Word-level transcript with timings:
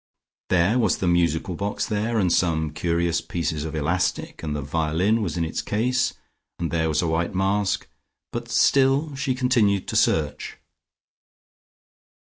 There 0.49 0.79
was 0.79 0.97
the 0.97 1.07
musical 1.07 1.53
box 1.53 1.85
there, 1.85 2.17
and 2.17 2.33
some 2.33 2.71
curious 2.71 3.21
pieces 3.21 3.65
of 3.65 3.75
elastic, 3.75 4.41
and 4.41 4.55
the 4.55 4.61
violin 4.63 5.21
was 5.21 5.37
in 5.37 5.45
its 5.45 5.61
case, 5.61 6.15
and 6.57 6.71
there 6.71 6.89
was 6.89 7.03
a 7.03 7.07
white 7.07 7.35
mask. 7.35 7.85
But 8.31 8.47
she 8.47 8.53
still 8.57 9.13
continued 9.37 9.87
to 9.89 9.95
search.... 9.95 10.57